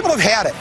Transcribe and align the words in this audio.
people 0.00 0.16
have 0.16 0.20
had 0.20 0.46
it. 0.46 0.54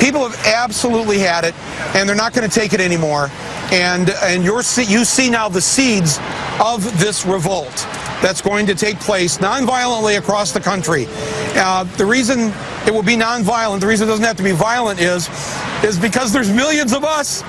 People 0.00 0.28
have 0.28 0.46
absolutely 0.46 1.18
had 1.20 1.44
it, 1.44 1.54
and 1.94 2.08
they're 2.08 2.16
not 2.16 2.34
going 2.34 2.48
to 2.48 2.52
take 2.52 2.72
it 2.72 2.80
anymore. 2.80 3.30
And 3.70 4.10
and 4.10 4.44
you're 4.44 4.62
you 4.82 5.04
see 5.04 5.30
now 5.30 5.48
the 5.48 5.60
seeds 5.60 6.18
of 6.60 6.82
this 6.98 7.24
revolt 7.24 7.74
that's 8.22 8.40
going 8.40 8.66
to 8.66 8.74
take 8.74 8.98
place 8.98 9.38
nonviolently 9.38 10.18
across 10.18 10.52
the 10.52 10.60
country. 10.60 11.06
Uh, 11.54 11.84
the 11.96 12.04
reason 12.04 12.52
it 12.86 12.92
will 12.92 13.02
be 13.02 13.14
nonviolent, 13.14 13.80
the 13.80 13.86
reason 13.86 14.08
it 14.08 14.10
doesn't 14.10 14.24
have 14.24 14.36
to 14.36 14.42
be 14.42 14.52
violent 14.52 15.00
is 15.00 15.28
is 15.84 15.98
because 15.98 16.32
there's 16.32 16.50
millions 16.50 16.92
of 16.92 17.04
us 17.04 17.42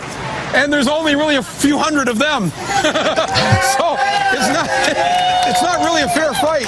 and 0.54 0.72
there's 0.72 0.88
only 0.88 1.16
really 1.16 1.36
a 1.36 1.44
few 1.44 1.78
hundred 1.78 2.08
of 2.08 2.20
them. 2.20 2.50
so 2.52 3.98
it's 4.38 4.50
not 4.54 4.70
it's 5.50 5.64
not 5.64 5.80
really 5.80 6.04
a 6.04 6.10
fair 6.10 6.34
fight. 6.36 6.68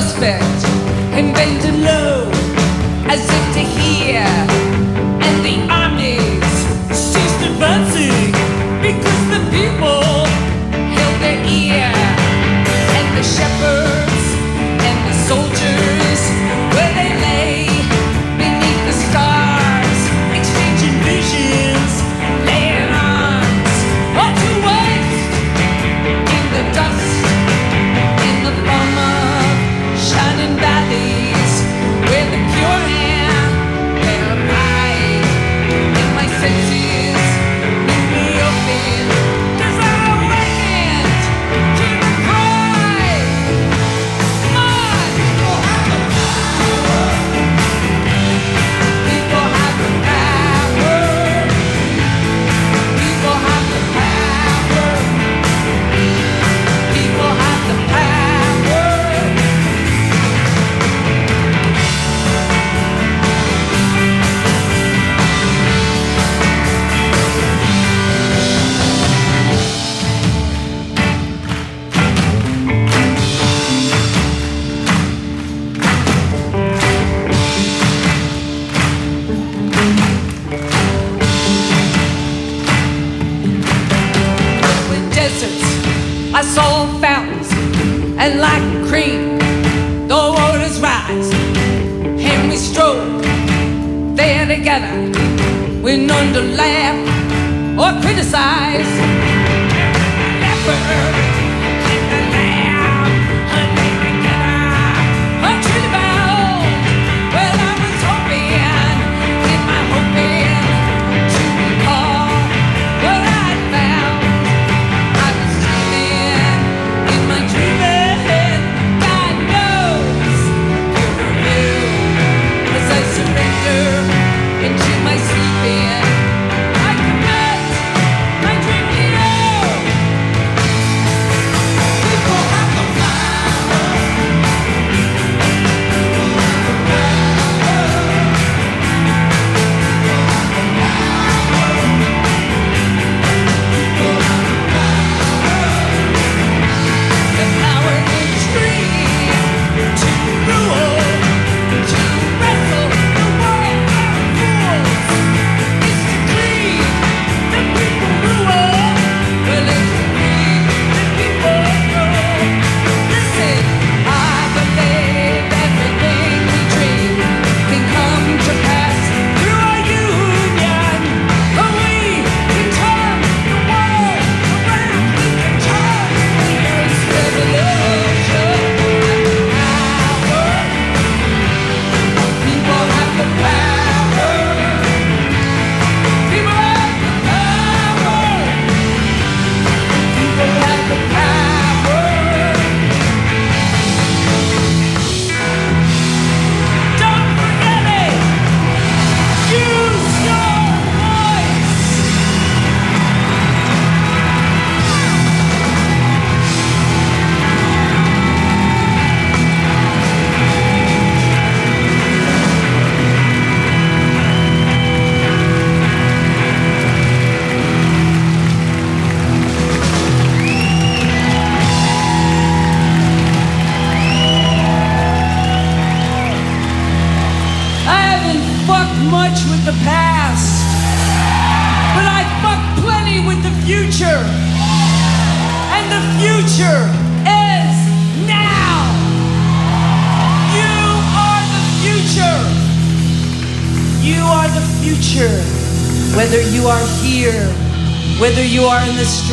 suspect 0.00 0.64
and 1.12 1.34
bend 1.34 1.84
low 1.84 2.30
as 3.06 3.20
if 3.28 3.54
to 3.54 3.60
hear. 3.60 4.59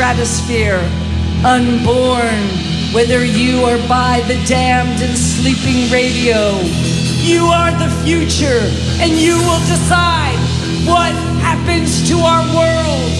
Stratosphere, 0.07 0.79
unborn, 1.43 2.39
whether 2.95 3.25
you 3.25 3.59
are 3.65 3.77
by 3.89 4.23
the 4.27 4.39
damned 4.47 5.01
and 5.03 5.17
sleeping 5.17 5.91
radio, 5.91 6.55
you 7.27 7.43
are 7.43 7.71
the 7.75 7.91
future, 8.07 8.63
and 9.03 9.11
you 9.11 9.35
will 9.35 9.59
decide 9.67 10.39
what 10.87 11.11
happens 11.43 12.07
to 12.07 12.15
our 12.23 12.39
world. 12.55 13.11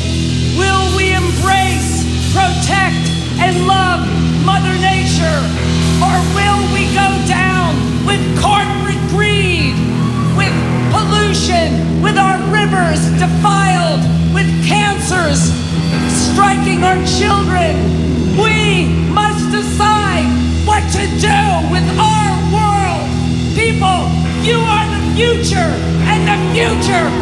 Will 0.56 0.88
we 0.95 1.12
embrace, 1.12 2.07
protect, 2.31 3.04
and 3.44 3.68
love 3.68 4.07
Mother 4.48 4.72
Nature? 4.80 5.44
Or 6.00 6.16
will 6.40 6.63
we 6.72 6.88
go 6.95 7.12
down 7.28 7.75
with 8.07 8.24
corporate 8.40 9.04
greed, 9.12 9.75
with 10.40 10.56
pollution, 10.95 12.00
with 12.01 12.18
our 12.18 12.40
rivers 12.48 13.04
defiled, 13.19 14.00
with 14.33 14.48
cancers 14.66 15.56
striking 16.38 16.84
our 16.84 17.01
children? 17.18 17.74
We 18.38 18.86
must 19.10 19.50
decide 19.50 20.30
what 20.68 20.84
to 20.94 21.04
do 21.18 21.42
with 21.74 21.88
our 21.98 22.30
world. 22.54 23.10
People, 23.57 24.06
you 24.45 24.62
are 24.62 24.86
the 24.86 25.01
future, 25.18 25.74
and 26.06 26.22
the 26.30 26.38
future 26.54 27.17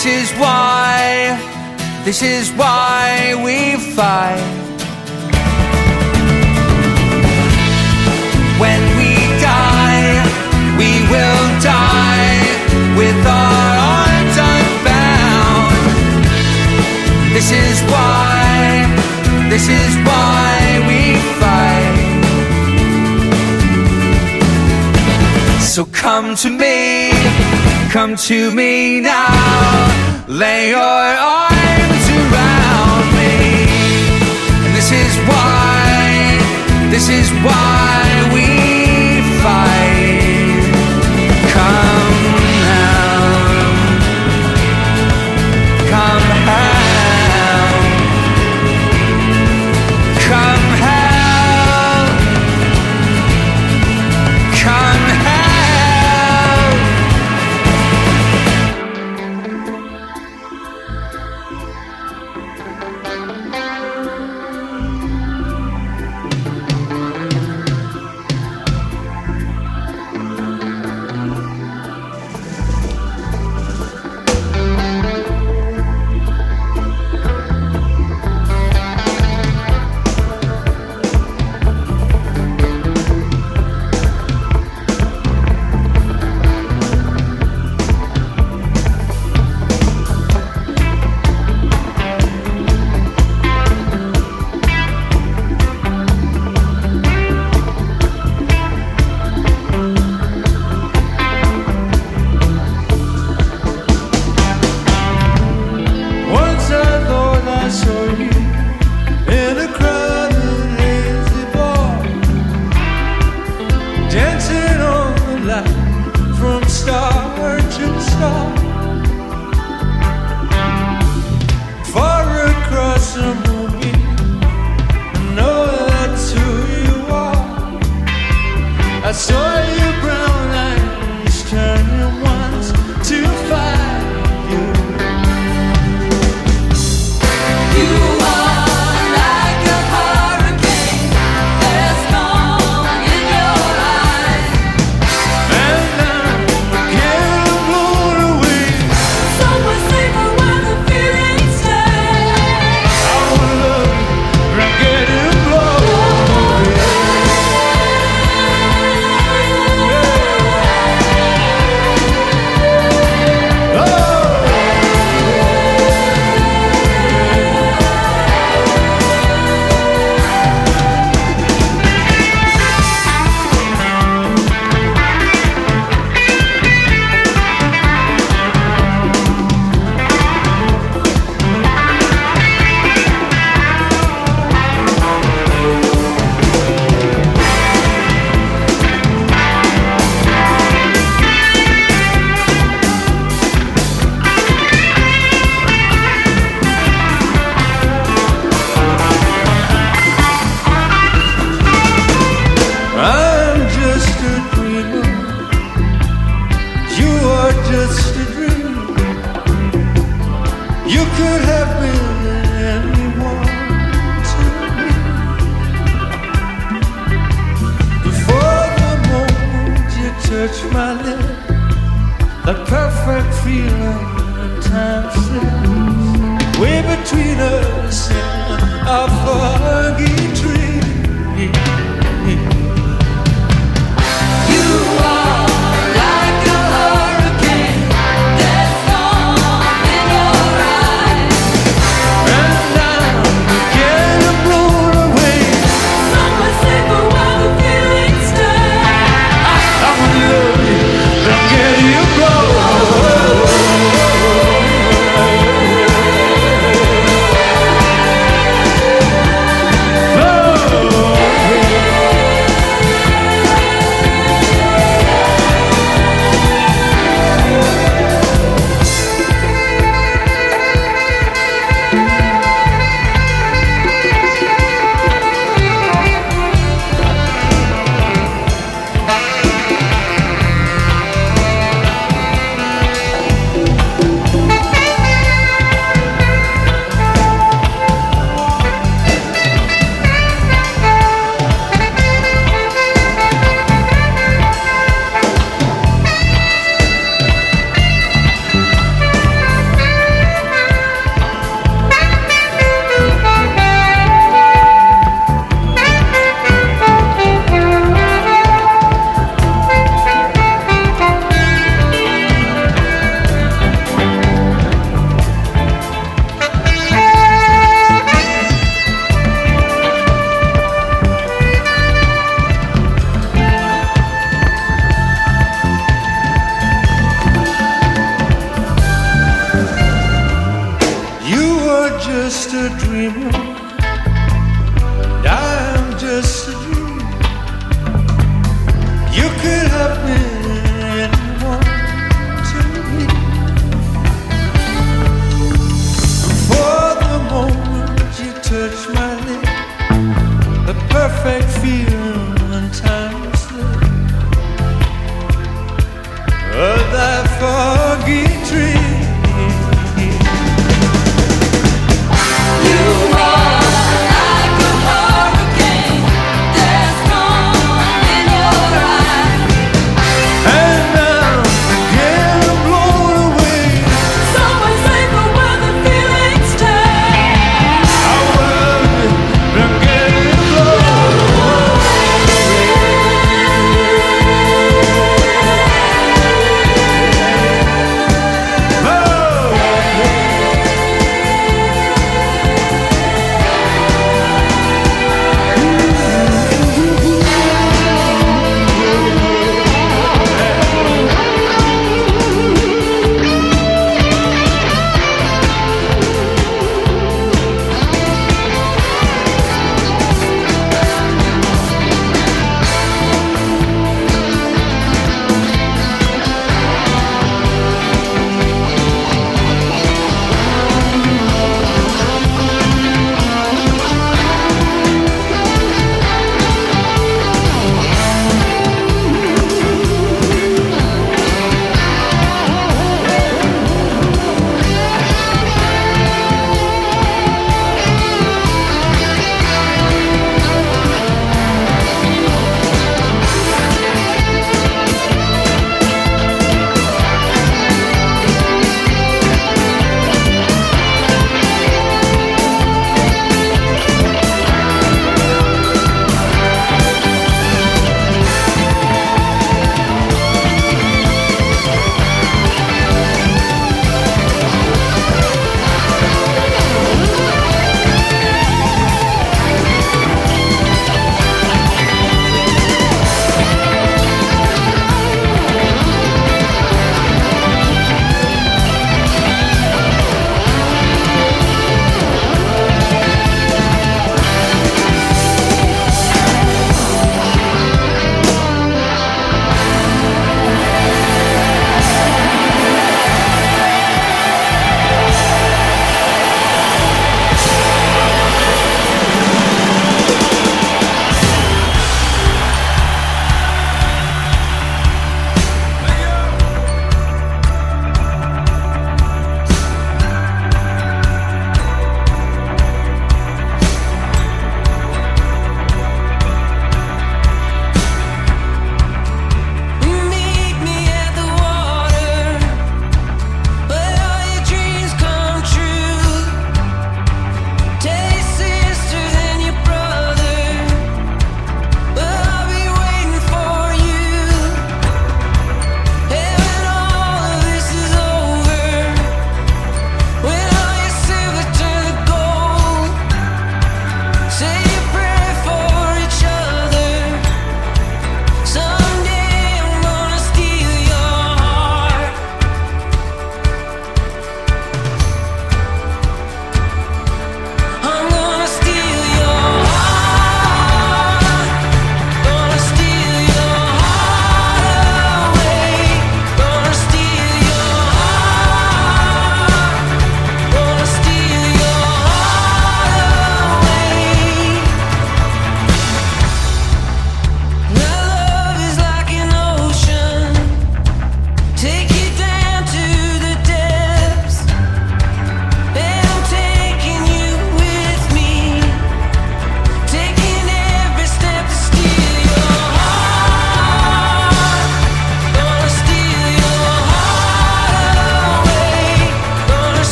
This 0.00 0.30
is 0.30 0.30
why, 0.38 1.36
this 2.04 2.22
is 2.22 2.52
why 2.52 3.34
we 3.44 3.74
fight. 3.96 4.38
When 8.62 8.80
we 8.96 9.16
die, 9.42 10.22
we 10.78 11.02
will 11.10 11.46
die 11.58 12.38
with 12.96 13.26
our 13.26 13.74
arms 13.98 14.38
unbound. 14.54 15.74
This 17.34 17.50
is 17.50 17.82
why, 17.90 18.86
this 19.50 19.66
is 19.68 19.96
why 20.06 20.78
we 20.86 21.18
fight. 21.42 21.96
So 25.60 25.84
come 25.86 26.36
to 26.36 26.50
me, 26.50 27.10
come 27.98 28.14
to 28.14 28.52
me 28.52 29.00
now. 29.00 30.24
Lay 30.28 30.68
your 30.68 30.78
arms 30.78 32.06
around 32.20 33.06
me. 33.18 33.34
And 34.64 34.72
this 34.76 34.92
is 34.92 35.16
why, 35.26 36.90
This 36.92 37.08
is 37.08 37.28
why 37.44 37.77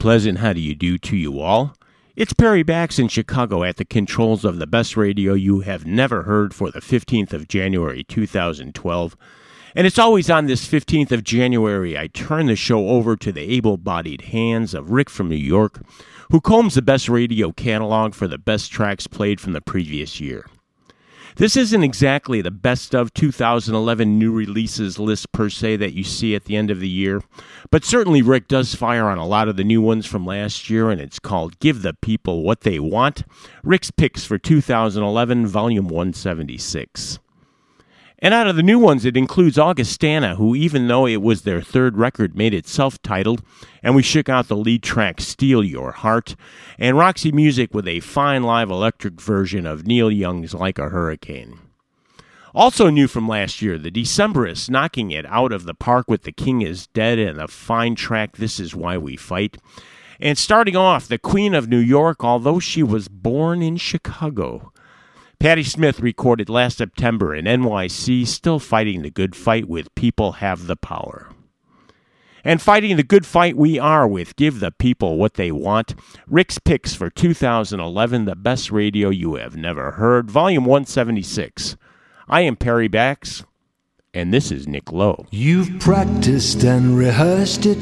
pleasant 0.00 0.38
how 0.38 0.54
do 0.54 0.60
you 0.60 0.74
do 0.74 0.96
to 0.96 1.14
you 1.14 1.40
all. 1.40 1.74
It's 2.16 2.32
Perry 2.32 2.62
Bax 2.62 2.98
in 2.98 3.08
Chicago 3.08 3.62
at 3.62 3.76
the 3.76 3.84
controls 3.84 4.46
of 4.46 4.58
the 4.58 4.66
best 4.66 4.96
radio 4.96 5.34
you 5.34 5.60
have 5.60 5.84
never 5.86 6.22
heard 6.22 6.54
for 6.54 6.70
the 6.70 6.80
15th 6.80 7.34
of 7.34 7.46
January 7.46 8.02
2012. 8.04 9.16
And 9.74 9.86
it's 9.86 9.98
always 9.98 10.30
on 10.30 10.46
this 10.46 10.66
15th 10.66 11.12
of 11.12 11.22
January 11.22 11.98
I 11.98 12.06
turn 12.06 12.46
the 12.46 12.56
show 12.56 12.88
over 12.88 13.14
to 13.16 13.30
the 13.30 13.42
able 13.42 13.76
bodied 13.76 14.22
hands 14.22 14.72
of 14.72 14.90
Rick 14.90 15.10
from 15.10 15.28
New 15.28 15.36
York, 15.36 15.82
who 16.30 16.40
combs 16.40 16.74
the 16.74 16.82
best 16.82 17.08
radio 17.10 17.52
catalog 17.52 18.14
for 18.14 18.26
the 18.26 18.38
best 18.38 18.72
tracks 18.72 19.06
played 19.06 19.38
from 19.38 19.52
the 19.52 19.60
previous 19.60 20.18
year. 20.18 20.46
This 21.36 21.56
isn't 21.56 21.84
exactly 21.84 22.42
the 22.42 22.50
best 22.50 22.94
of 22.94 23.14
2011 23.14 24.18
new 24.18 24.32
releases 24.32 24.98
list 24.98 25.32
per 25.32 25.48
se 25.48 25.76
that 25.76 25.94
you 25.94 26.04
see 26.04 26.34
at 26.34 26.44
the 26.44 26.56
end 26.56 26.70
of 26.70 26.80
the 26.80 26.88
year, 26.88 27.22
but 27.70 27.84
certainly 27.84 28.20
Rick 28.20 28.48
does 28.48 28.74
fire 28.74 29.08
on 29.08 29.18
a 29.18 29.26
lot 29.26 29.48
of 29.48 29.56
the 29.56 29.64
new 29.64 29.80
ones 29.80 30.06
from 30.06 30.26
last 30.26 30.68
year, 30.68 30.90
and 30.90 31.00
it's 31.00 31.18
called 31.18 31.58
Give 31.60 31.82
the 31.82 31.94
People 31.94 32.42
What 32.42 32.62
They 32.62 32.78
Want 32.78 33.24
Rick's 33.62 33.90
Picks 33.90 34.24
for 34.24 34.38
2011, 34.38 35.46
Volume 35.46 35.88
176. 35.88 37.18
And 38.22 38.34
out 38.34 38.46
of 38.46 38.56
the 38.56 38.62
new 38.62 38.78
ones, 38.78 39.06
it 39.06 39.16
includes 39.16 39.58
Augustana, 39.58 40.36
who, 40.36 40.54
even 40.54 40.88
though 40.88 41.06
it 41.06 41.22
was 41.22 41.42
their 41.42 41.62
third 41.62 41.96
record, 41.96 42.36
made 42.36 42.52
it 42.52 42.66
self 42.66 43.00
titled, 43.00 43.42
and 43.82 43.94
we 43.94 44.02
shook 44.02 44.28
out 44.28 44.48
the 44.48 44.56
lead 44.56 44.82
track 44.82 45.22
Steal 45.22 45.64
Your 45.64 45.92
Heart, 45.92 46.36
and 46.78 46.98
Roxy 46.98 47.32
Music 47.32 47.72
with 47.72 47.88
a 47.88 48.00
fine 48.00 48.42
live 48.42 48.70
electric 48.70 49.18
version 49.18 49.64
of 49.64 49.86
Neil 49.86 50.10
Young's 50.10 50.52
Like 50.52 50.78
a 50.78 50.90
Hurricane. 50.90 51.58
Also 52.54 52.90
new 52.90 53.08
from 53.08 53.26
last 53.26 53.62
year, 53.62 53.78
the 53.78 53.90
Decemberists 53.90 54.68
knocking 54.68 55.10
it 55.12 55.24
out 55.26 55.52
of 55.52 55.64
the 55.64 55.74
park 55.74 56.10
with 56.10 56.24
The 56.24 56.32
King 56.32 56.60
is 56.60 56.88
Dead 56.88 57.18
and 57.18 57.38
the 57.38 57.48
fine 57.48 57.94
track 57.94 58.36
This 58.36 58.60
Is 58.60 58.74
Why 58.74 58.98
We 58.98 59.16
Fight. 59.16 59.56
And 60.20 60.36
starting 60.36 60.76
off, 60.76 61.08
the 61.08 61.16
Queen 61.16 61.54
of 61.54 61.68
New 61.68 61.78
York, 61.78 62.22
although 62.22 62.58
she 62.58 62.82
was 62.82 63.08
born 63.08 63.62
in 63.62 63.78
Chicago. 63.78 64.69
Patti 65.40 65.62
Smith 65.62 66.00
recorded 66.00 66.50
last 66.50 66.76
September 66.76 67.34
in 67.34 67.46
NYC, 67.46 68.26
still 68.26 68.58
fighting 68.58 69.00
the 69.00 69.10
good 69.10 69.34
fight 69.34 69.66
with 69.66 69.94
People 69.94 70.32
Have 70.32 70.66
the 70.66 70.76
Power. 70.76 71.30
And 72.44 72.60
fighting 72.60 72.98
the 72.98 73.02
good 73.02 73.24
fight 73.24 73.56
we 73.56 73.78
are 73.78 74.06
with 74.06 74.36
Give 74.36 74.60
the 74.60 74.70
People 74.70 75.16
What 75.16 75.34
They 75.34 75.50
Want, 75.50 75.94
Rick's 76.26 76.58
Picks 76.58 76.94
for 76.94 77.08
2011, 77.08 78.26
the 78.26 78.36
best 78.36 78.70
radio 78.70 79.08
you 79.08 79.36
have 79.36 79.56
never 79.56 79.92
heard, 79.92 80.30
Volume 80.30 80.66
176. 80.66 81.78
I 82.28 82.42
am 82.42 82.56
Perry 82.56 82.88
Bax, 82.88 83.42
and 84.12 84.34
this 84.34 84.52
is 84.52 84.68
Nick 84.68 84.92
Lowe. 84.92 85.24
You've 85.30 85.80
practiced 85.80 86.64
and 86.64 86.98
rehearsed 86.98 87.64
it, 87.64 87.78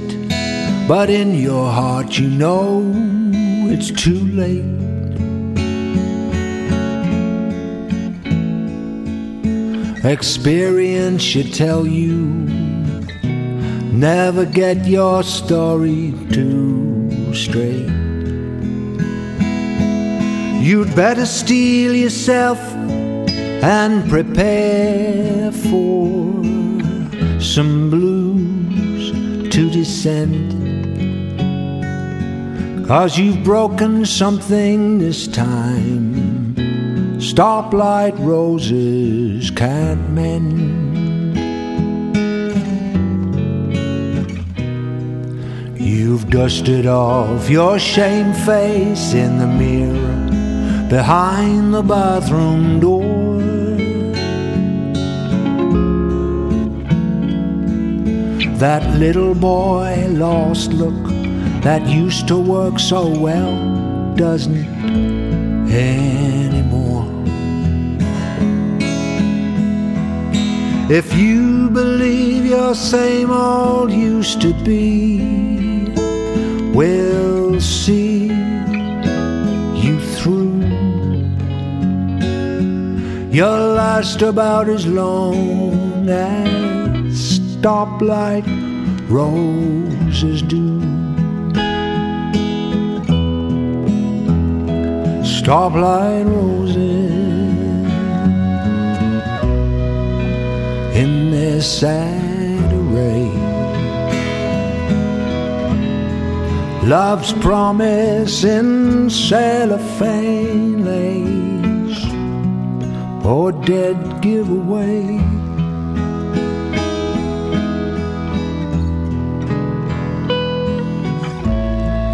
but 0.86 1.10
in 1.10 1.34
your 1.34 1.72
heart 1.72 2.20
you 2.20 2.28
know 2.28 2.84
it's 3.66 3.90
too 3.90 4.20
late. 4.20 5.07
Experience 10.04 11.20
should 11.22 11.52
tell 11.52 11.84
you 11.84 12.14
never 13.92 14.44
get 14.44 14.86
your 14.86 15.24
story 15.24 16.14
too 16.30 17.34
straight. 17.34 17.90
You'd 20.62 20.94
better 20.94 21.26
steel 21.26 21.96
yourself 21.96 22.60
and 23.60 24.08
prepare 24.08 25.50
for 25.50 26.44
some 27.40 27.90
blues 27.90 29.10
to 29.52 29.68
descend. 29.68 30.54
Cause 32.86 33.18
you've 33.18 33.42
broken 33.42 34.06
something 34.06 35.00
this 35.00 35.26
time 35.26 36.17
stoplight 37.18 38.16
roses 38.18 39.50
can't 39.50 40.08
mend. 40.10 40.78
You've 45.76 46.30
dusted 46.30 46.86
off 46.86 47.50
your 47.50 47.78
shame 47.80 48.32
face 48.32 49.14
in 49.14 49.38
the 49.38 49.48
mirror 49.48 50.88
behind 50.88 51.74
the 51.74 51.82
bathroom 51.82 52.78
door. 52.78 53.38
That 58.58 58.84
little 58.96 59.34
boy 59.34 60.06
lost 60.10 60.72
look 60.72 61.04
that 61.62 61.86
used 61.88 62.28
to 62.28 62.38
work 62.38 62.78
so 62.78 63.08
well 63.08 64.14
doesn't 64.14 64.66
anymore. 65.70 66.37
If 70.90 71.12
you 71.14 71.68
believe 71.68 72.46
your 72.46 72.74
same 72.74 73.30
old 73.30 73.92
used 73.92 74.40
to 74.40 74.54
be, 74.64 75.20
we'll 76.72 77.60
see 77.60 78.28
you 79.84 80.00
through. 80.16 80.62
You'll 83.30 83.74
last 83.74 84.22
about 84.22 84.70
as 84.70 84.86
long 84.86 86.08
as 86.08 87.38
stoplight 87.38 88.46
roses 89.10 90.40
do. 90.40 90.80
Stoplight 95.22 96.24
roses 96.24 97.17
their 101.58 101.64
sad 101.64 102.72
array. 102.72 103.28
Love's 106.86 107.32
promise 107.32 108.44
in 108.44 109.10
cellophane 109.10 110.84
lace 110.84 112.04
or 113.24 113.50
dead 113.50 114.22
giveaway. 114.22 115.18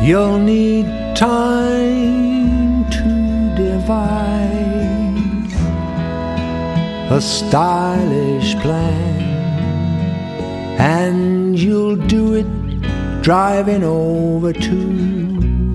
You'll 0.06 0.38
need 0.38 0.86
time 1.16 2.88
to 2.90 3.54
devise 3.56 4.44
a 7.10 7.20
stylish 7.20 8.54
plan, 8.56 9.23
and 10.78 11.58
you'll 11.58 11.96
do 11.96 12.34
it 12.34 12.46
driving 13.22 13.82
over 13.82 14.52
to 14.52 14.76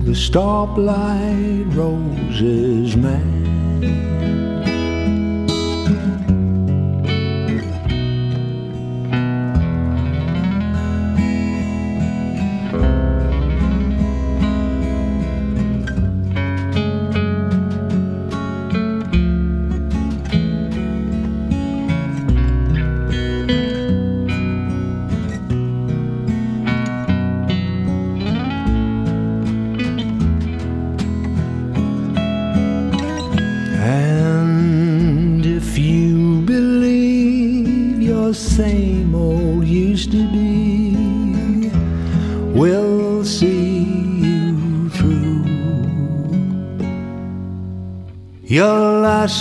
the 0.04 0.12
stoplight 0.12 1.74
roses, 1.74 2.96
man. 2.96 4.09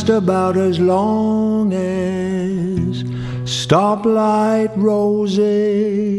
About 0.10 0.58
as 0.58 0.80
long 0.80 1.72
as 1.72 3.04
stoplight 3.44 4.76
roses 4.76 6.19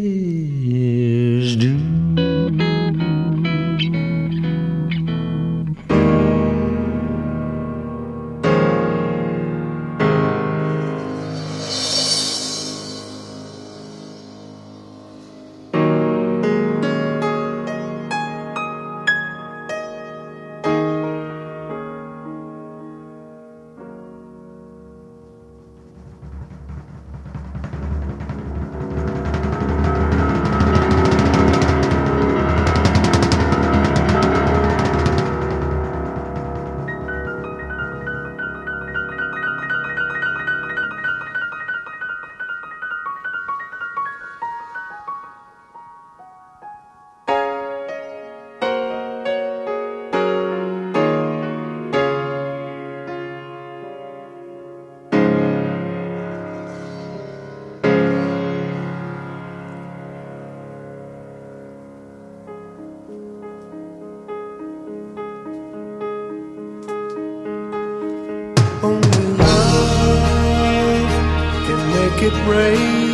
make 72.46 73.09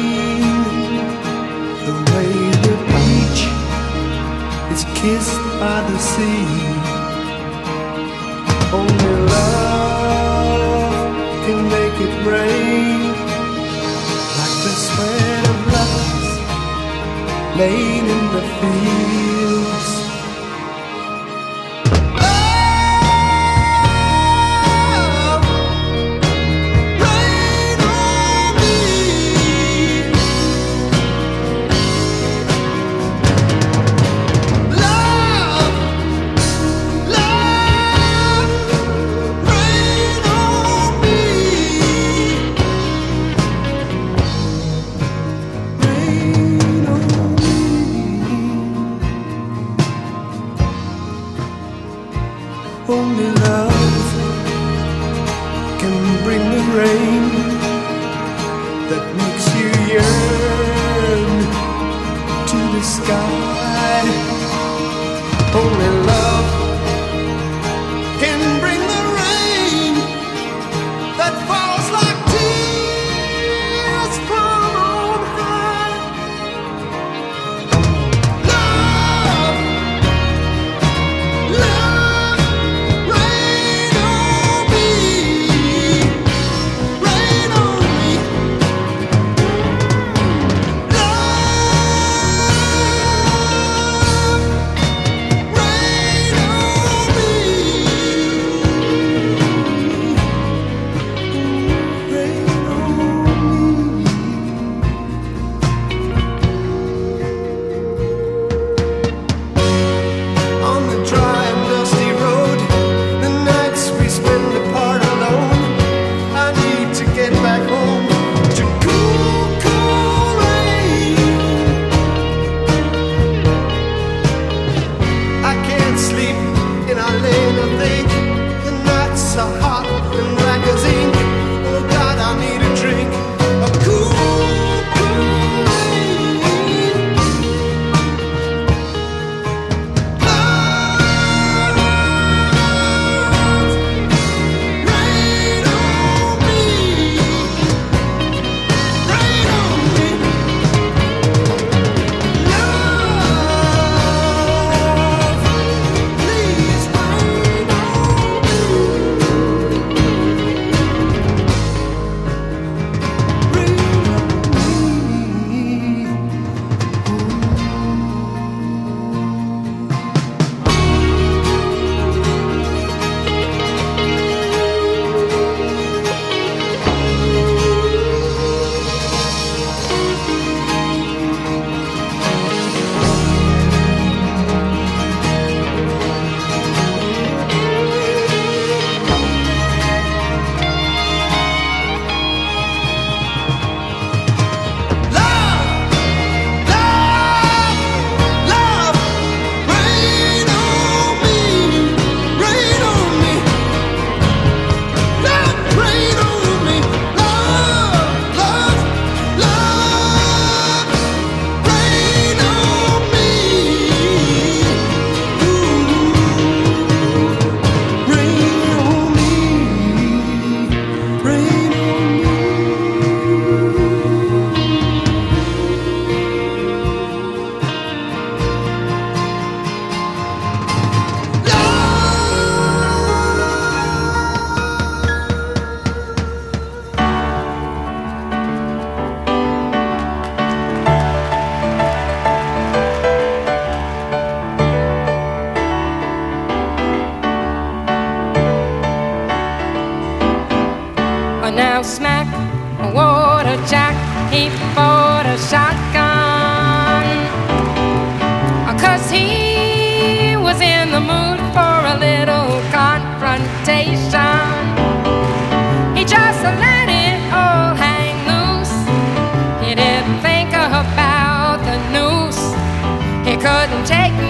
couldn't 273.47 273.87
take 273.87 274.26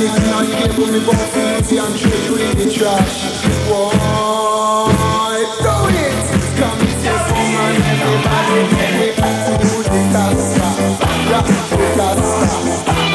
And 0.00 0.06
if 0.06 0.78
you're 0.78 0.92
me 0.92 1.00
both 1.04 1.36
easy 1.36 1.76
and 1.78 1.98
treat 1.98 2.22
you 2.30 2.36
in 2.36 2.54
the 2.56 2.70
trash. 2.72 3.18
Why? 3.66 5.42
Do 5.58 5.74
it! 5.90 6.14
Come 6.54 6.78
to 6.78 7.14
home 7.26 7.58
and 7.66 7.82
everybody 7.82 8.62
we 8.70 9.10
to 9.10 9.58
the 9.90 10.00
Casa. 10.14 10.70
Rock 11.34 11.50
the 11.50 11.82
Casa. 11.98 12.46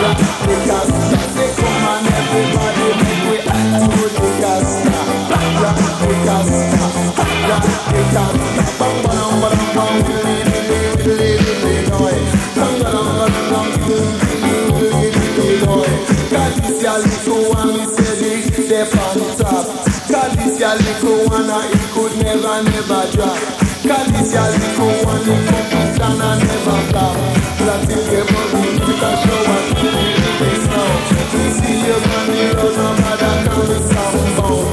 Rock 0.03 0.19
the 0.43 0.55
Casa. 0.67 1.07
They 1.31 1.55
come 1.55 1.87
and 1.87 2.07
everybody 2.19 2.87
we 3.31 3.37
to 3.39 3.47
the 3.47 3.87
the 3.93 4.11
the 4.11 4.43
Bam, 8.79 8.95
bam, 9.03 9.31
bam, 9.39 9.55
bam, 9.73 10.03
bam, 10.03 10.52
your 20.73 20.81
little 20.81 21.29
one, 21.29 21.49
I 21.49 21.69
could 21.93 22.13
never, 22.23 22.63
never 22.63 23.05
drop. 23.11 23.37
Cause 23.83 24.07
this 24.09 24.33
your 24.33 24.49
little 24.49 25.05
one, 25.05 25.21
it 25.21 25.41
could 25.45 25.67
be 25.69 25.81
done 25.99 26.21
and 26.21 26.41
never 26.41 26.79
flop. 26.89 27.15
Platinum 27.57 28.01
game 28.09 28.33
of 28.33 28.47
the 28.49 28.61
Africa 28.73 29.09
show 29.21 29.43
and 29.53 29.69
we 29.77 29.89
will 29.93 30.33
be 30.39 30.49
now. 30.73 30.91
We 31.33 31.41
see 31.53 31.77
you 31.85 31.97
money 32.09 32.43
run 32.57 32.79
up 32.79 32.99
at 33.05 33.21
a 33.21 33.31
county 33.53 33.77
sound 33.85 34.29
bound. 34.37 34.67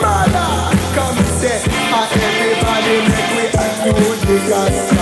Mother, 0.00 0.50
come 0.94 1.20
say, 1.36 1.58
everybody 1.68 2.96
make 3.08 3.28
me 3.36 3.44
act 3.58 3.76
good 3.84 4.18
because 4.26 4.97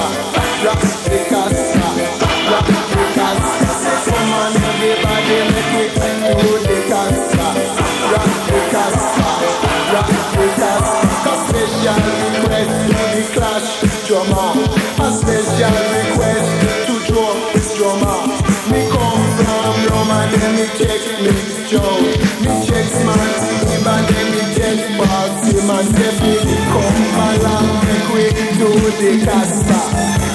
check 20.79 21.03
me 21.25 21.33
Joe. 21.69 22.01
Me 22.45 22.53
check 22.67 22.87
smart 22.87 23.37
team 23.65 23.87
and 23.87 24.05
then 24.09 24.27
me 24.33 24.43
check 24.55 24.79
box 24.99 25.33
him 25.49 25.71
and 25.71 25.89
definitely 25.97 26.57
come 26.71 27.01
along 27.17 27.69
make 27.87 28.09
we 28.13 28.25
do 28.61 28.71
the 29.01 29.13
Casper. 29.25 29.85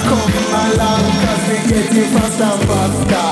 Come 0.08 0.34
along 0.52 1.04
we 1.48 1.56
getting 1.70 2.08
faster 2.10 2.44
and 2.44 2.62
faster. 2.66 3.26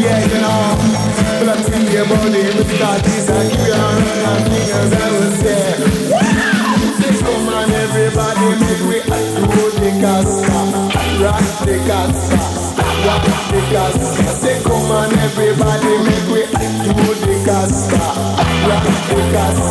Yeah, 0.00 0.20
you 0.24 0.40
know. 0.40 1.04
I 1.44 1.60
tell 1.60 1.84
you 1.84 2.02
about 2.02 3.04
this 3.04 3.28
you 3.28 3.72
a 3.72 3.76
run 3.76 4.00
and 4.24 4.42
fingers 4.48 4.92
and 4.96 5.14
we. 5.36 5.80
Come 7.20 7.48
everybody, 7.70 8.48
make 8.60 8.84
we 8.88 8.98
the 9.80 9.90
Casper. 10.00 10.64
Rock 11.22 11.44
the 11.66 11.76
Casper 11.86 12.83
casa. 13.04 14.08
Say 14.40 14.62
come 14.62 14.90
on 14.90 15.12
everybody, 15.18 15.92
make 16.04 16.28
we 16.32 16.42
do 16.48 17.06
the 17.20 17.34
casa, 17.44 17.98
rock 18.68 18.84
the 19.08 19.20
casa, 19.32 19.68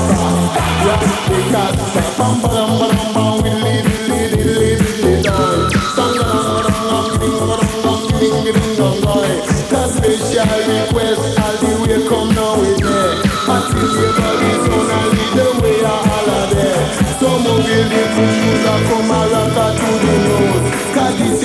rock 0.86 1.04
the 1.28 1.40
casa. 1.52 2.02
Bam 2.18 2.36
bam 2.42 2.70
bam 2.80 2.96
bam, 3.14 3.36
we 3.44 3.50
lead 3.50 3.86
lead 4.10 4.34
lead 4.58 4.80
lead 5.04 5.28
on. 5.28 5.70
Song 5.96 6.16
dong. 6.18 6.64
The 9.74 9.82
special 9.88 10.54
request 10.70 11.40
all 11.40 11.56
the 11.58 11.72
way 11.82 12.00
come 12.08 12.30
now 12.36 12.60
with 12.60 12.82
me. 12.82 13.00
Until 13.54 13.92
your 13.98 14.12
body's 14.18 14.66
on 14.70 14.90
and 14.92 15.10
lead 15.14 15.32
the 15.38 15.46
way 15.62 15.80
a 15.82 15.86
holiday. 15.88 16.78
So 16.94 17.03
rock 19.32 19.56
a 19.56 19.68
to 19.80 19.90
the 20.04 20.14
nose. 20.28 20.68
Cause 20.94 21.16
this 21.20 21.44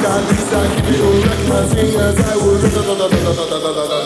got 0.00 0.22
this 0.28 0.48
keep 0.74 0.88
it 0.88 1.40
my 1.48 1.66
singers 1.68 2.18
I 2.22 2.36
will 2.36 2.58
da 2.62 2.70
da 2.70 2.82
da 2.86 3.06
da 3.08 3.18
da 3.18 3.32
da 3.34 3.58
da 3.58 3.70
da 3.74 3.84
da. 3.90 3.98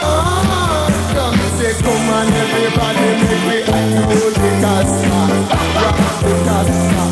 Ah, 0.00 0.88
come 1.14 1.38
come 1.84 2.08
on 2.16 2.28
everybody 2.32 3.08
make 3.44 3.68
me 3.68 3.88
do 4.08 4.20
the 4.32 4.50
casa, 4.62 5.20
rock 5.76 5.98
the 6.24 6.32
casa, 6.48 7.04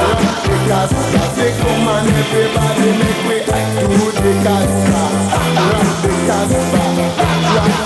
rock 0.00 0.22
the 0.46 0.56
casa. 0.68 1.00
Say 1.34 1.52
come 1.58 1.88
on 1.88 2.06
everybody 2.06 2.88
make 3.02 3.22
me 3.26 3.38
do 3.82 4.04
the 4.14 4.32
casa, 4.46 5.02
rock 5.70 5.86
the 6.02 6.12
casa, 6.26 6.60
rock 6.86 7.80
the 7.80 7.85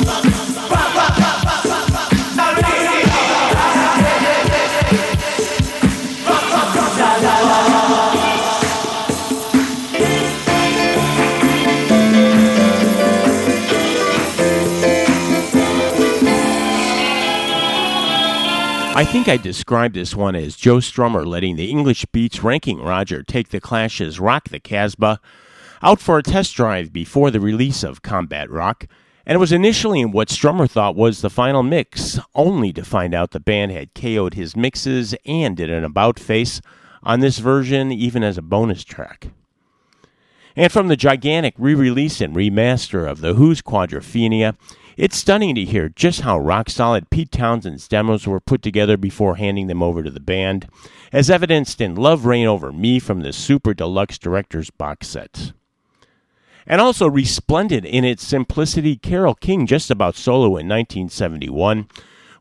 I 19.01 19.05
think 19.05 19.27
I 19.27 19.37
described 19.37 19.95
this 19.95 20.15
one 20.15 20.35
as 20.35 20.55
Joe 20.55 20.77
Strummer 20.77 21.25
letting 21.25 21.55
the 21.55 21.71
English 21.71 22.05
Beats 22.11 22.43
ranking 22.43 22.79
Roger 22.79 23.23
take 23.23 23.49
the 23.49 23.59
Clash's 23.59 24.19
Rock 24.19 24.49
the 24.49 24.59
Casbah 24.59 25.19
out 25.81 25.99
for 25.99 26.19
a 26.19 26.23
test 26.23 26.55
drive 26.55 26.93
before 26.93 27.31
the 27.31 27.39
release 27.39 27.81
of 27.81 28.03
Combat 28.03 28.47
Rock, 28.47 28.85
and 29.25 29.35
it 29.35 29.39
was 29.39 29.51
initially 29.51 30.01
in 30.01 30.11
what 30.11 30.27
Strummer 30.27 30.69
thought 30.69 30.95
was 30.95 31.21
the 31.21 31.31
final 31.31 31.63
mix, 31.63 32.19
only 32.35 32.71
to 32.73 32.85
find 32.85 33.15
out 33.15 33.31
the 33.31 33.39
band 33.39 33.71
had 33.71 33.95
KO'd 33.95 34.35
his 34.35 34.55
mixes 34.55 35.15
and 35.25 35.57
did 35.57 35.71
an 35.71 35.83
about 35.83 36.19
face 36.19 36.61
on 37.01 37.21
this 37.21 37.39
version, 37.39 37.91
even 37.91 38.23
as 38.23 38.37
a 38.37 38.43
bonus 38.43 38.83
track. 38.83 39.29
And 40.55 40.71
from 40.71 40.89
the 40.89 40.95
gigantic 40.95 41.55
re 41.57 41.73
release 41.73 42.21
and 42.21 42.35
remaster 42.35 43.09
of 43.09 43.21
The 43.21 43.33
Who's 43.33 43.63
Quadrophenia, 43.63 44.55
it's 44.97 45.17
stunning 45.17 45.55
to 45.55 45.65
hear 45.65 45.89
just 45.89 46.21
how 46.21 46.39
rock 46.39 46.69
solid 46.69 47.09
Pete 47.09 47.31
Townshend's 47.31 47.87
demos 47.87 48.27
were 48.27 48.39
put 48.39 48.61
together 48.61 48.97
before 48.97 49.35
handing 49.35 49.67
them 49.67 49.81
over 49.81 50.03
to 50.03 50.11
the 50.11 50.19
band, 50.19 50.67
as 51.11 51.29
evidenced 51.29 51.81
in 51.81 51.95
Love 51.95 52.25
Reign 52.25 52.47
Over 52.47 52.71
Me 52.71 52.99
from 52.99 53.21
the 53.21 53.33
Super 53.33 53.73
Deluxe 53.73 54.17
Director's 54.17 54.69
box 54.69 55.07
set. 55.07 55.53
And 56.67 56.79
also 56.79 57.09
resplendent 57.09 57.85
in 57.85 58.05
its 58.05 58.25
simplicity, 58.25 58.95
Carole 58.95 59.35
King 59.35 59.65
just 59.65 59.89
about 59.89 60.15
solo 60.15 60.47
in 60.47 60.67
1971 60.67 61.87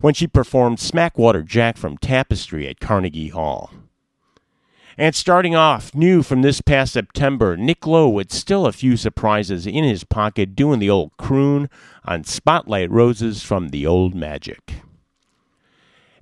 when 0.01 0.15
she 0.15 0.27
performed 0.27 0.79
Smackwater 0.79 1.45
Jack 1.45 1.77
from 1.77 1.99
Tapestry 1.99 2.69
at 2.69 2.81
Carnegie 2.81 3.29
Hall. 3.29 3.71
And 4.99 5.15
starting 5.15 5.55
off 5.55 5.95
new 5.95 6.23
from 6.23 6.43
this 6.43 6.61
past 6.61 6.93
September, 6.93 7.57
Nick 7.57 7.87
Lowe 7.87 8.09
with 8.09 8.33
still 8.33 8.67
a 8.67 8.73
few 8.73 8.97
surprises 8.97 9.67
in 9.67 9.85
his 9.85 10.05
pocket 10.05 10.57
doing 10.57 10.79
the 10.79 10.91
old 10.91 11.17
croon 11.17 11.71
on 12.05 12.25
Stoplight 12.25 12.89
Roses 12.91 13.43
from 13.43 13.69
the 13.69 13.87
Old 13.87 14.15
Magic. 14.15 14.75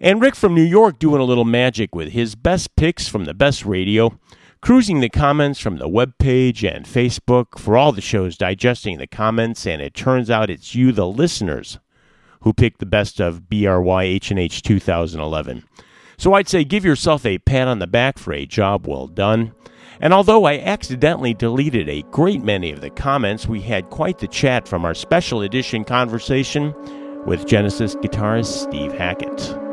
And 0.01 0.21
Rick 0.21 0.37
from 0.37 0.55
New 0.55 0.63
York 0.63 0.99
doing 0.99 1.21
a 1.21 1.25
little 1.25 1.45
magic 1.45 1.95
with 1.95 2.13
his 2.13 2.35
best 2.35 2.77
picks 2.77 3.09
from 3.09 3.25
the 3.25 3.35
best 3.35 3.65
radio, 3.65 4.17
cruising 4.61 5.01
the 5.01 5.09
comments 5.09 5.59
from 5.59 5.79
the 5.79 5.89
webpage 5.89 6.63
and 6.63 6.85
Facebook 6.85 7.59
for 7.59 7.77
all 7.77 7.91
the 7.91 8.01
shows, 8.01 8.37
digesting 8.37 8.99
the 8.99 9.09
comments, 9.09 9.67
and 9.67 9.83
it 9.83 9.95
turns 9.95 10.31
out 10.31 10.51
it's 10.51 10.75
you, 10.75 10.93
the 10.93 11.07
listeners, 11.07 11.79
who 12.43 12.53
picked 12.53 12.79
the 12.79 12.87
best 12.87 13.21
of 13.21 13.49
BRYHNH 13.49 14.63
2011. 14.63 15.65
So 16.19 16.35
I'd 16.35 16.49
say 16.49 16.65
give 16.65 16.85
yourself 16.85 17.25
a 17.25 17.39
pat 17.39 17.69
on 17.69 17.79
the 17.79 17.87
back 17.87 18.19
for 18.19 18.33
a 18.33 18.45
job 18.45 18.87
well 18.87 19.07
done. 19.07 19.55
And 20.01 20.13
although 20.13 20.45
I 20.45 20.59
accidentally 20.59 21.33
deleted 21.33 21.89
a 21.89 22.03
great 22.11 22.43
many 22.43 22.73
of 22.73 22.81
the 22.81 22.91
comments, 22.91 23.47
we 23.47 23.61
had 23.61 23.91
quite 23.91 24.19
the 24.19 24.29
chat 24.29 24.69
from 24.69 24.85
our 24.85 24.95
special 24.95 25.43
edition 25.43 25.85
conversation 25.85 26.75
with 27.25 27.47
Genesis 27.47 27.95
guitarist 27.97 28.69
Steve 28.69 28.93
Hackett. 28.93 29.68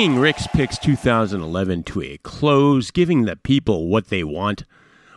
Bringing 0.00 0.18
Rick's 0.18 0.46
Picks 0.46 0.78
2011 0.78 1.82
to 1.82 2.00
a 2.00 2.16
close, 2.22 2.90
giving 2.90 3.26
the 3.26 3.36
people 3.36 3.88
what 3.88 4.08
they 4.08 4.24
want, 4.24 4.64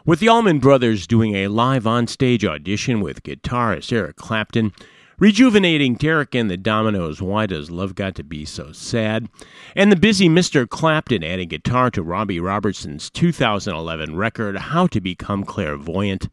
with 0.06 0.20
the 0.20 0.28
Allman 0.28 0.60
Brothers 0.60 1.08
doing 1.08 1.36
a 1.36 1.48
live 1.48 1.88
on-stage 1.88 2.44
audition 2.44 3.00
with 3.00 3.24
guitarist 3.24 3.94
Eric 3.94 4.18
Clapton, 4.18 4.74
rejuvenating 5.18 5.96
Derek 5.96 6.36
and 6.36 6.52
the 6.52 6.58
Dominos 6.58 7.22
Why 7.22 7.46
Does 7.46 7.72
Love 7.72 7.96
Got 7.96 8.16
to 8.16 8.26
Be 8.26 8.44
So 8.44 8.74
Sad, 8.74 9.30
and 9.74 9.90
the 9.90 9.96
busy 9.96 10.28
Mr. 10.28 10.68
Clapton 10.68 11.24
adding 11.24 11.48
guitar 11.48 11.90
to 11.92 12.04
Robbie 12.04 12.42
Robertson's 12.42 13.10
2011 13.10 14.18
record 14.18 14.58
How 14.58 14.88
to 14.88 15.00
Become 15.00 15.46
Clairvoyant, 15.46 16.28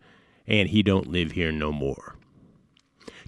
and 0.49 0.71
He 0.71 0.83
Don't 0.83 1.07
Live 1.07 1.31
Here 1.31 1.53
No 1.53 1.71
More. 1.71 2.17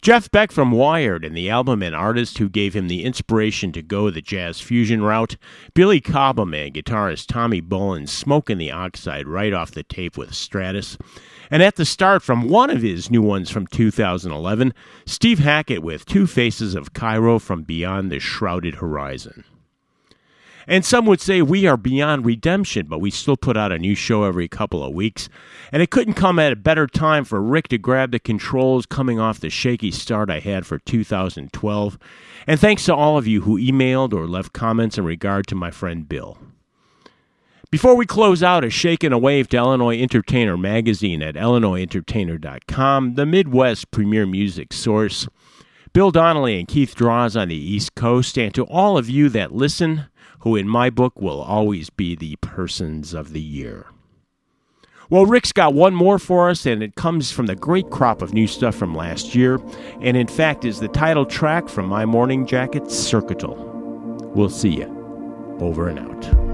Jeff 0.03 0.29
Beck 0.33 0.51
from 0.51 0.73
Wired 0.73 1.25
and 1.25 1.37
the 1.37 1.49
album 1.49 1.81
and 1.81 1.95
artist 1.95 2.39
who 2.39 2.49
gave 2.49 2.75
him 2.75 2.89
the 2.89 3.05
inspiration 3.05 3.71
to 3.71 3.83
go 3.83 4.11
the 4.11 4.21
jazz 4.21 4.61
fusion 4.61 5.01
route, 5.01 5.37
Billy 5.75 6.01
Cobham 6.01 6.53
and 6.55 6.75
guitarist 6.75 7.29
Tommy 7.29 7.63
Bolin 7.63 8.09
smoking 8.09 8.59
the 8.59 8.73
oxide 8.73 9.29
right 9.29 9.53
off 9.53 9.71
the 9.71 9.85
tape 9.85 10.19
with 10.19 10.35
Stratus. 10.35 10.99
And 11.53 11.63
at 11.63 11.77
the 11.77 11.85
start 11.85 12.25
from 12.25 12.49
one 12.49 12.69
of 12.69 12.83
his 12.83 13.13
new 13.13 13.23
ones 13.23 13.49
from 13.49 13.69
2011, 13.69 14.75
Steve 15.07 15.39
Hackett 15.39 15.85
with 15.85 16.05
Two 16.05 16.27
Faces 16.27 16.75
of 16.75 16.95
Cairo 16.95 17.39
from 17.39 17.63
Beyond 17.63 18.11
the 18.11 18.19
Shrouded 18.19 18.75
Horizon. 18.75 19.45
And 20.67 20.85
some 20.85 21.07
would 21.07 21.21
say 21.21 21.43
we 21.43 21.67
are 21.67 21.77
beyond 21.77 22.25
redemption, 22.25 22.87
but 22.87 23.01
we 23.01 23.11
still 23.11 23.37
put 23.37 23.57
out 23.57 23.73
a 23.73 23.79
new 23.79 23.95
show 23.95 24.25
every 24.25 24.49
couple 24.49 24.85
of 24.85 24.95
weeks. 24.95 25.29
And 25.71 25.83
it 25.83 25.91
couldn't 25.91 26.15
come 26.15 26.39
at 26.39 26.53
a 26.53 26.57
better 26.57 26.87
time 26.87 27.25
for 27.25 27.43
Rick 27.43 27.69
to 27.69 27.79
grab 27.79 28.13
the 28.13 28.19
controls 28.19 28.87
coming 28.87 29.19
off 29.19 29.41
the 29.41 29.51
shaky 29.51 29.91
start 29.91 30.31
I 30.31 30.39
had 30.39 30.67
for 30.67 30.79
2012. 30.79 31.99
And 32.47 32.61
thanks 32.61 32.85
to 32.85 32.95
all 32.95 33.19
of 33.19 33.27
you 33.27 33.43
who 33.43 33.59
emailed 33.59 34.13
or 34.13 34.27
left 34.27 34.53
comments 34.53 34.99
in 34.99 35.05
regard 35.05 35.47
to 35.49 35.55
my 35.55 35.71
friend 35.71 36.09
Bill. 36.09 36.39
Before 37.71 37.97
we 37.97 38.05
close 38.05 38.43
out, 38.43 38.65
a 38.65 38.71
shake 38.71 39.03
and 39.03 39.15
a 39.15 39.19
wave 39.19 39.49
to 39.49 39.57
Illinois 39.57 39.99
Entertainer 39.99 40.59
magazine 40.59 41.23
at 41.23 41.37
illinoisentertainer.com, 41.37 43.15
the 43.15 43.25
Midwest 43.25 43.91
premier 43.91 44.27
music 44.27 44.75
source. 44.75 45.27
Bill 45.95 46.11
Donnelly 46.11 46.59
and 46.59 46.69
Keith 46.69 46.95
Draws 46.95 47.35
on 47.35 47.49
the 47.49 47.57
East 47.57 47.95
Coast, 47.95 48.39
and 48.39 48.55
to 48.55 48.65
all 48.65 48.99
of 48.99 49.09
you 49.09 49.31
that 49.31 49.55
listen, 49.55 50.05
who 50.43 50.57
in 50.57 50.69
my 50.69 50.91
book 50.91 51.21
will 51.21 51.41
always 51.41 51.91
be 51.91 52.15
the 52.15 52.37
persons 52.37 53.15
of 53.15 53.33
the 53.33 53.41
year. 53.41 53.87
Well, 55.11 55.27
Rick's 55.27 55.53
got 55.53 55.75
one 55.75 55.95
more 55.95 56.19
for 56.19 56.49
us, 56.49 56.65
and 56.65 56.83
it 56.83 56.95
comes 56.95 57.31
from 57.31 57.47
the 57.47 57.55
great 57.55 57.91
crop 57.91 58.23
of 58.23 58.33
new 58.33 58.47
stuff 58.47 58.75
from 58.75 58.95
last 58.95 59.35
year, 59.35 59.61
and 60.01 60.17
in 60.17 60.27
fact 60.27 60.65
is 60.65 60.81
the 60.81 60.89
title 60.89 61.27
track 61.27 61.69
from 61.69 61.87
My 61.87 62.07
Morning 62.07 62.47
Jacket, 62.47 62.85
Circuital. 62.85 63.57
We'll 64.35 64.49
see 64.49 64.71
you. 64.77 64.89
Over 65.61 65.89
and 65.89 65.99
out. 65.99 66.52